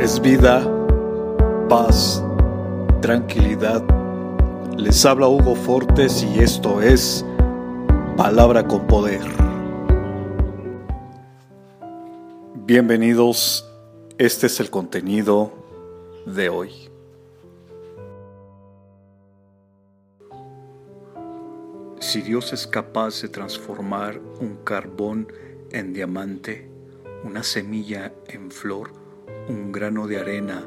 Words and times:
es 0.00 0.20
vida, 0.20 0.68
paz, 1.68 2.22
tranquilidad. 3.00 3.82
Les 4.76 5.04
habla 5.06 5.28
Hugo 5.28 5.54
Fortes 5.54 6.22
y 6.22 6.40
esto 6.40 6.82
es 6.82 7.24
Palabra 8.16 8.66
con 8.66 8.86
Poder. 8.86 9.22
Bienvenidos, 12.66 13.70
este 14.18 14.46
es 14.46 14.58
el 14.58 14.70
contenido 14.70 15.52
de 16.26 16.48
hoy. 16.48 16.70
Si 22.00 22.20
Dios 22.20 22.52
es 22.52 22.66
capaz 22.66 23.22
de 23.22 23.28
transformar 23.28 24.20
un 24.40 24.56
carbón 24.64 25.28
en 25.70 25.92
diamante, 25.92 26.68
una 27.24 27.42
semilla 27.42 28.12
en 28.28 28.50
flor, 28.50 29.03
un 29.48 29.72
grano 29.72 30.06
de 30.06 30.18
arena 30.18 30.64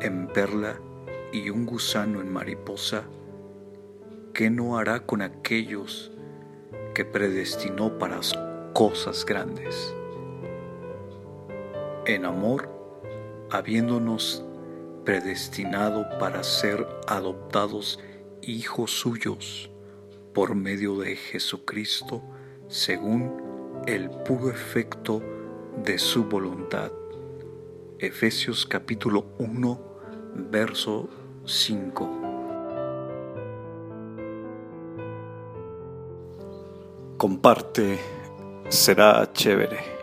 en 0.00 0.28
perla 0.28 0.80
y 1.32 1.50
un 1.50 1.66
gusano 1.66 2.20
en 2.20 2.32
mariposa, 2.32 3.04
¿qué 4.32 4.50
no 4.50 4.78
hará 4.78 5.04
con 5.04 5.20
aquellos 5.20 6.10
que 6.94 7.04
predestinó 7.04 7.98
para 7.98 8.20
cosas 8.72 9.26
grandes? 9.26 9.94
En 12.06 12.24
amor, 12.24 12.70
habiéndonos 13.50 14.44
predestinado 15.04 16.06
para 16.18 16.42
ser 16.42 16.86
adoptados 17.06 18.00
hijos 18.42 18.90
suyos 18.90 19.70
por 20.32 20.54
medio 20.54 20.96
de 20.98 21.16
Jesucristo, 21.16 22.22
según 22.68 23.82
el 23.86 24.10
puro 24.10 24.50
efecto 24.50 25.22
de 25.84 25.98
su 25.98 26.24
voluntad. 26.24 26.90
Efesios 28.04 28.66
capítulo 28.66 29.34
1, 29.38 29.80
verso 30.50 31.08
5. 31.46 32.10
Comparte, 37.16 37.98
será 38.68 39.26
chévere. 39.32 39.93